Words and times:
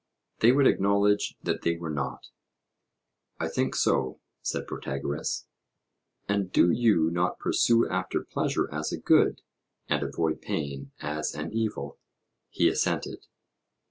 they 0.39 0.51
would 0.51 0.65
acknowledge 0.65 1.35
that 1.43 1.61
they 1.61 1.75
were 1.77 1.87
not? 1.91 2.29
I 3.39 3.47
think 3.47 3.75
so, 3.75 4.19
said 4.41 4.65
Protagoras. 4.65 5.45
'And 6.27 6.51
do 6.51 6.71
you 6.71 7.11
not 7.11 7.37
pursue 7.37 7.87
after 7.87 8.23
pleasure 8.23 8.67
as 8.73 8.91
a 8.91 8.97
good, 8.97 9.43
and 9.87 10.01
avoid 10.01 10.41
pain 10.41 10.89
as 11.01 11.35
an 11.35 11.53
evil?' 11.53 11.99
He 12.49 12.67
assented. 12.67 13.27